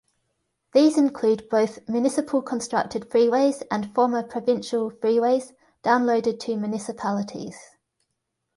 [0.73, 7.77] These include both municipal-constructed freeways and former provincial freeways downloaded to municipalities.